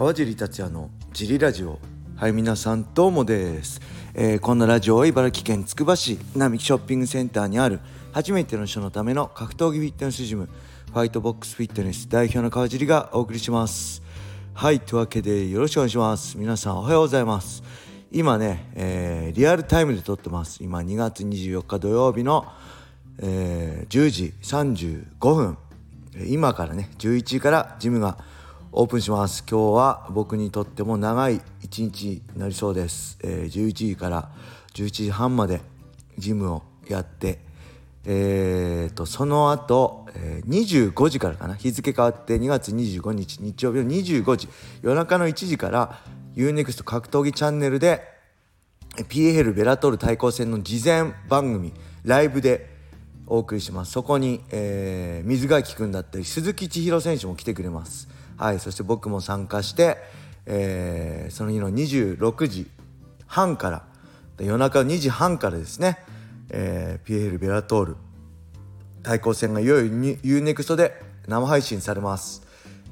[0.00, 1.78] 川尻達也のジリラジオ。
[2.16, 3.82] はい皆さんどうもです、
[4.14, 10.48] えー、このラジオは茨城県つくば市並木ショッピングセンターにある初めての人のための格闘技フィットネスジム
[10.86, 14.02] ファイトボックスフィットネス代表の川尻がお送りします。
[14.54, 16.38] はいというわけでよろしくお願いします。
[16.38, 17.62] 皆さんおはようございます。
[18.10, 20.64] 今ね、えー、リアルタイムで撮ってます。
[20.64, 22.46] 今2月24日土曜日の、
[23.18, 25.58] えー、10時35分。
[26.26, 28.16] 今からね11時からジムが
[28.72, 29.44] オープンします。
[29.50, 34.30] 今日は僕にとっても長い一日になりそうです、えー、11時から
[34.74, 35.60] 11時半まで
[36.18, 37.40] ジムをやって
[38.06, 41.54] えーと、その後、えー、25時からかな。
[41.54, 44.48] 日付変わって2月25日日曜日の25時。
[44.82, 45.98] 夜中の1時から
[46.34, 48.02] UNEXT 格闘技チャンネルで
[48.96, 51.74] PFL ベラトル対抗戦の事前番組
[52.04, 52.70] ライブで
[53.26, 53.92] お送りします。
[53.92, 58.08] そこに、えー、水垣君だったり鈴木千尋選手も来てくれます。
[58.40, 59.98] はいそして僕も参加して、
[60.46, 62.70] えー、その日の26時
[63.26, 63.84] 半から
[64.38, 65.98] 夜中2時半からですね、
[66.48, 67.96] えー、ピエール・ベラトール
[69.02, 72.42] 対抗戦がいよいよ UNEXT で生配信されます。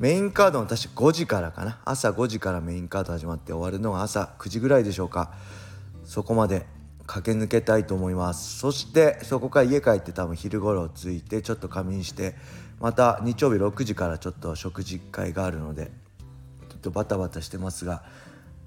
[0.00, 1.78] メインカードの確か5時からかな。
[1.84, 5.32] 朝5時からメインカード始まって終わるのが朝9時ぐらいでしょうか。
[6.04, 6.66] そこまで
[7.06, 8.58] 駆け抜けたいと思います。
[8.58, 12.34] そしてそこから家帰って多分昼頃着いてちょっと仮眠して
[12.80, 15.90] また日曜日6時からちょっと食事会があるので
[16.68, 18.02] ちょっとバタバタしてますが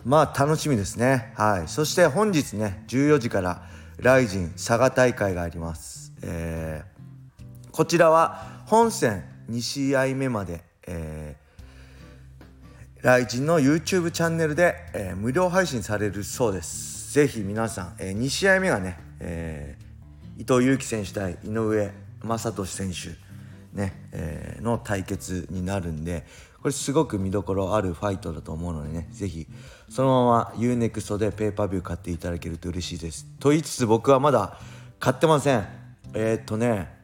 [0.05, 1.33] まあ楽しみですね。
[1.35, 1.67] はい。
[1.67, 3.63] そして本日ね14時から
[4.01, 16.98] ライジン佐賀大会があります、えー、こちらは本戦2試合目まで、えー、ライジンの YouTube チャンネルで、えー、無料配信されるそうです。
[17.09, 23.17] ぜひ皆さん、えー、2試合目がね、えー、伊藤有希選手対井上正俊選手
[23.75, 26.23] ね、えー、の対決になるんで
[26.61, 29.47] これすごく見どころあるファイトだと思うのでね是非
[29.89, 33.25] そのまま UNEXT でペーパービュー買っていただけると嬉しいです。
[33.39, 34.59] と言いつつ僕はまだ
[34.99, 35.67] 買ってません。
[36.13, 36.95] えー、っとね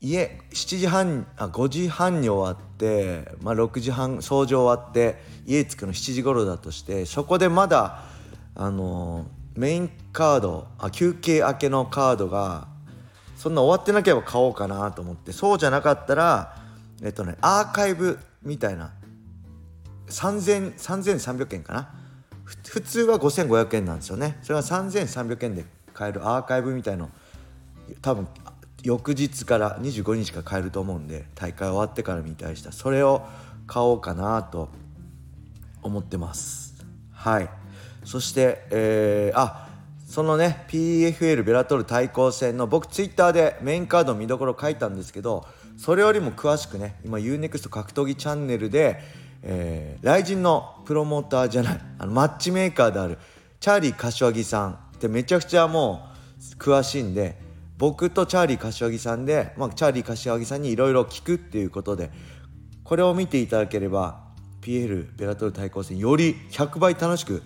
[0.00, 5.16] 家7時半あ5時半に終わって、まあ、6時半掃除終わって
[5.46, 8.14] 家着くの7時頃だとしてそこでまだ
[8.56, 12.68] あのメインカードあ休憩明けのカードが
[13.36, 16.56] そんな終わってなければ買おうかなと思ってそうじゃなかったら
[17.02, 18.92] えっとねアーカイブみたいな
[20.08, 21.94] 3300円かな？
[22.44, 24.38] 普通は5500円なんですよね。
[24.42, 27.10] それは3300円で買えるアーカイブみたいの
[28.02, 28.28] 多分
[28.82, 33.26] 翌日から25日から買えると思うんで大会終わってから見たりしたそれを
[33.66, 34.68] 買おうかなと
[35.82, 36.84] 思ってます。
[37.12, 37.48] はい。
[38.06, 39.68] そしてえー、あ
[40.08, 45.44] そのね PFL ベラトル対抗戦の僕ツイッターでメインカード見どころ書いたんですけど
[45.76, 49.00] それよりも詳しくね今 UNEXT 格闘技チャンネルで、
[49.42, 53.18] えー、雷神のプロモーターじゃないあのマッチメーカーである
[53.58, 56.08] チャーリー柏木さんってめちゃくちゃも
[56.38, 57.36] う詳しいんで
[57.76, 62.10] 僕とチャーリー柏木さんで、まあ、チャーリー柏木さんにいろいろ聞くっていうことで
[62.84, 64.20] これを見ていただければ
[64.62, 67.42] PL ベラトル対抗戦より100倍楽しく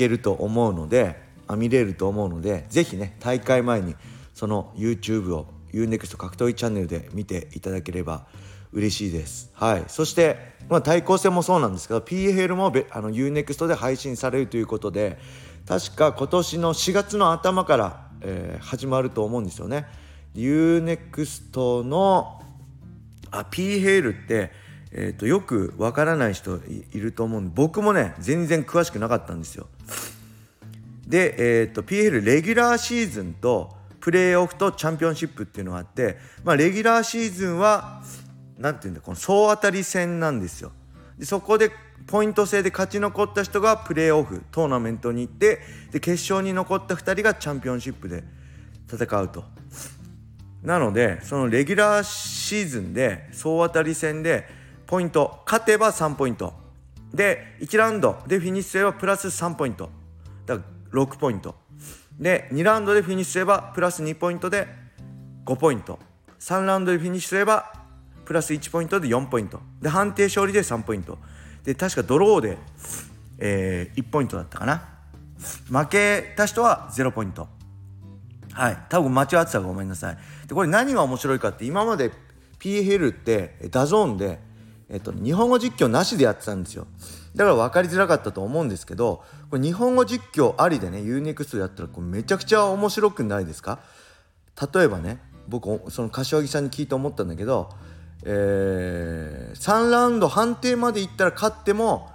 [0.00, 1.20] けると思うので
[1.56, 3.94] 見れると思うので是非ね大会前に
[4.34, 8.26] その YouTube を UNEXT 格闘技チャンネルで見ていただければ
[8.72, 9.50] 嬉しいです。
[9.54, 10.36] はい、そして、
[10.68, 15.18] まあ、対抗戦もそうなんですけど PFL もあの UNEXT で配信されるということで
[15.66, 19.86] 確か今年の4月の頭から、えー、始まると思うんですよね。
[20.34, 22.40] UNEXT の
[23.32, 24.52] あ PFL って、
[24.92, 26.58] えーと、よくわからない人
[26.92, 29.68] いると思うんで僕もね全然詳しくなかったんですよ。
[31.06, 38.02] で、えーと、PL レギュラーシーズンとプレーオフとチャンピオンシップっていうのがあって、まあ、レギュラーシーズンは
[38.58, 40.72] 何て言うんだこの総当たり戦なんですよ。
[41.18, 41.70] でそこで
[42.06, 45.60] ポイント制で勝ち残った人がプレーオフトーナメントに行って
[45.92, 48.24] で決勝に残った2人がチャンピオンシップで
[48.90, 49.44] 戦うと。
[50.62, 54.46] なのでそのレギュラーシーズンで総当たり戦で
[54.90, 55.42] ポイント。
[55.46, 56.52] 勝てば3ポイント。
[57.14, 58.18] で1ラウンド。
[58.26, 59.88] でフィニッシュすればプラス3ポイント。
[60.46, 61.54] だから6ポイント。
[62.18, 64.66] で2ラウンドでフィニッシュすればプラス2ポイントで
[65.46, 66.00] 5ポイント。
[66.40, 67.72] 3ラウンドでフィニッシュすれば
[68.24, 69.60] プラス1ポイントで4ポイント。
[69.80, 71.18] で判定勝利で3ポイント。
[71.62, 72.58] で確かドローで、
[73.38, 74.88] えー、1ポイントだったかな。
[75.68, 77.46] 負けた人は0ポイント。
[78.54, 78.78] はい。
[78.88, 80.18] 多分間違ってたごめんなさい。
[80.48, 82.10] でこれ何が面白いかって今まで
[82.58, 84.49] PFL って DAZN で、
[84.90, 86.86] えっと、日本語実況なしでやってたんですよ。
[87.34, 93.78] だから分かりづらかったと思うんですけどこれ日本語実況ありでね UNEXT やったらこれめちゃくちゃ面白くないですか？
[94.74, 97.70] 例えばね僕その柏木さんに聞いて思ったんだけど
[98.24, 102.10] えー、3ラウンド判定までいったら勝っても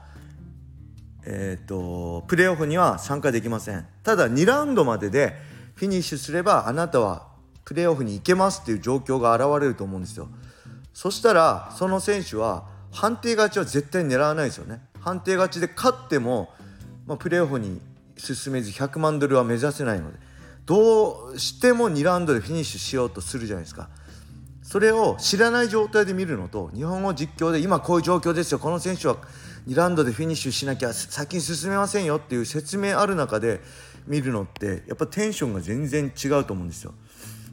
[1.28, 3.88] えーと、プレーオフには参加できません。
[4.04, 5.34] ただ2ラウンドまでで
[5.74, 7.28] フィニッシュすればあなたは
[7.64, 10.28] プレーオフに行けますっていう状況が現れると思うんですよ。
[10.96, 16.54] そしたらその選手は判定勝ちは絶対狙わないですよね判定勝ちで勝っても、
[17.06, 17.82] まあ、プレーオフに
[18.16, 20.18] 進めず100万ドルは目指せないので
[20.66, 23.90] どうしても2ラウンドでフィニッシュしようとするじゃないですか
[24.64, 29.18] それを知らない状態で見るのと日本語実況で今こういう状況ですよこの選手は
[29.68, 33.60] 2ラウンドでフィニッシュしなきゃ先に進めませんよっていう説明ある中で
[34.08, 36.94] 見るのってやっぱテンションが全然違うと思うんですよ。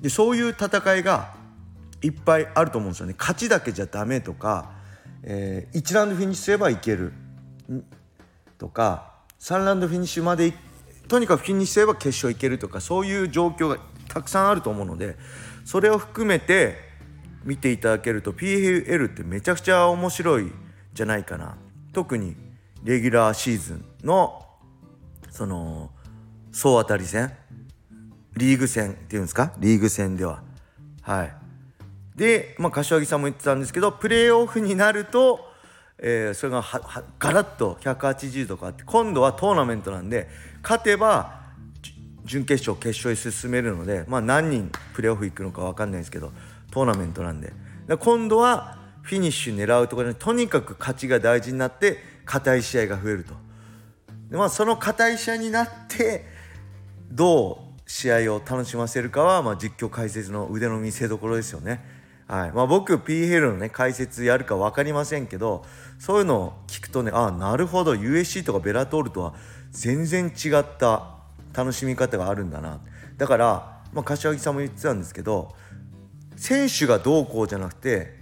[0.00, 1.41] でそういう戦いが
[2.02, 3.14] いっぱいあると思うんですよね。
[3.18, 4.72] 勝ちだけじゃダメとか、
[5.22, 7.12] えー、1ラウンドフィニッシュすればいける。
[8.58, 10.52] とか3ラウンドフィニッシュまで
[11.08, 13.78] とにかくフィニッシュすれば決勝いけるとかそういう状況が
[14.08, 15.16] たくさんあると思うので
[15.64, 16.76] それを含めて
[17.44, 20.52] 見ていただけると PFL ってめちゃくちゃ面白い
[20.92, 21.56] じゃないかな。
[21.92, 22.36] 特に
[22.84, 24.46] レギュラーシーズンの
[25.30, 25.90] その
[26.52, 27.32] 総当たり戦？
[28.36, 29.54] リーグ戦っていうんですか？
[29.58, 30.42] リーグ戦では。
[31.00, 31.41] はい。
[32.16, 35.40] で、まあ、柏木さんも言ってたんですけどプレーオフになると、
[35.98, 40.28] えー、それがははガラッと180度変わって今度はトーナメントなんで
[40.62, 41.42] 勝てば
[42.24, 46.32] 準決勝決勝に進めるので、まあ、何人プレーオフ行くのか分かんないですけど
[46.70, 47.52] トーナメントなんで
[47.98, 53.34] 今度はフィニッシュ狙うところにとにかく勝ちが大事になって硬い試合が増えると
[54.30, 56.24] で、まあ、その硬い試合になって
[57.10, 62.01] どう試合を楽しませるかは、まあ、実況解説の腕の見せ所ですよね。
[62.26, 62.52] はい。
[62.52, 65.64] まあ、僕 p ヘルのね解説やるか分かりませんけど
[65.98, 69.34] そういうのを聞くとねああなるほど USC とかベラトールとは
[69.70, 71.16] 全然違った
[71.54, 72.80] 楽しみ方があるんだな。
[73.16, 75.54] だから、まあ、柏木さんも言ってたんですけど
[76.36, 78.18] 選手がどうこうじゃなくて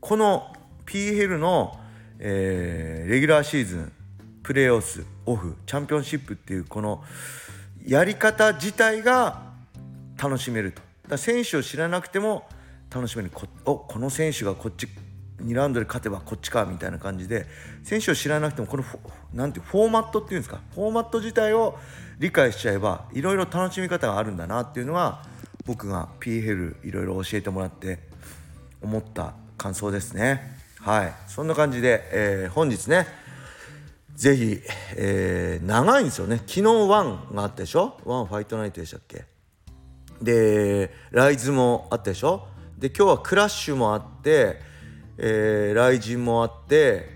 [0.00, 0.52] この
[0.84, 1.78] PL の、
[2.18, 3.92] えー、レギュラーシーズン
[4.42, 7.04] プレーオフオフチャンピオンシップっていうこの
[7.86, 9.42] やり方自体が
[10.20, 10.82] 楽しめると。
[11.08, 12.46] だ選手を知らなくても
[12.94, 14.86] 楽しめるこおこの選手がこっち
[15.42, 17.46] 2ラウンドで勝てばこっちかみたいな感じで
[17.82, 18.84] 選手を知らなくてもこの
[19.32, 20.60] なんてフォーマットっていうんですか？
[20.74, 21.78] フォーマット自体を
[22.18, 25.22] 理解しちゃえばいろいろ楽しみ方があるんだなっていうのが
[25.64, 28.00] 僕が PL いろいろ教えてもらって
[28.80, 30.58] 思った感想ですね。
[30.80, 31.12] はい。
[31.28, 33.06] そんな感じで、えー、本日ね
[34.14, 34.60] ぜひ、
[34.96, 36.36] えー、長いんですよね。
[36.46, 37.98] 昨日ワンがあったでしょ？
[38.04, 39.24] ワンファイトナイトでしたっけ？
[40.20, 42.46] でライズもあったでしょ？
[42.82, 44.58] で今日はクラッシュもあって、
[45.16, 47.10] えー、ライジンもあって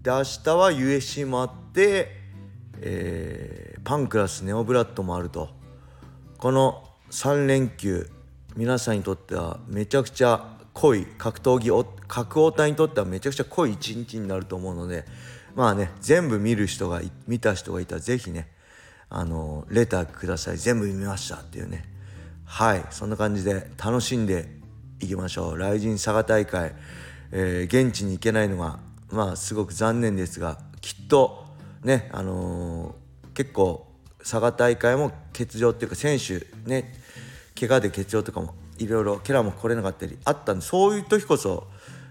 [0.00, 2.08] で明日は USC もあって、
[2.80, 5.50] えー、パンクラスネオブラッドもあると。
[6.38, 8.08] この3連休
[8.56, 15.04] 皆さんにとってはめちゃくちゃ濃い格闘技格闘隊にとってはめちゃくちゃ濃い一日になると思うので
[15.54, 18.48] まあね全部見る人が見た人がいたら是非ね
[19.10, 20.56] あのレターください。
[20.56, 21.84] 全部見ましたっていうね。
[22.46, 22.86] はい。
[22.88, 24.59] そんな感じで楽しんで
[25.00, 25.50] いきましょう。
[25.52, 26.74] 雷神佐賀大会、
[27.32, 28.78] えー、現地に行けないのが
[29.10, 31.44] まあすごく残念ですがきっと
[31.82, 33.86] ねあのー、結構
[34.18, 36.92] 佐賀大会も欠場っていうか選手ね
[37.58, 41.66] 怪我で欠場とかもいろいろケラも来れなかったりあったんでそういう時こそ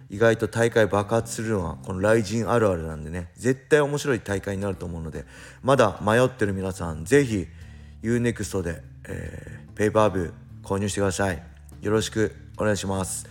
[0.09, 5.25] 意外と大会爆発するのはこの雷神あるあるなんでね絶対面白い大会になると思うので
[5.61, 7.47] まだ迷ってる皆さん是非
[8.01, 10.31] UNEXT で、えー、ペーパービュー
[10.63, 11.43] 購入してください。
[11.81, 12.48] よろしく。
[12.59, 13.27] お願いします。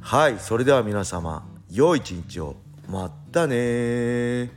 [0.00, 2.56] はいそれでは皆様良い一日を。
[2.88, 4.50] またね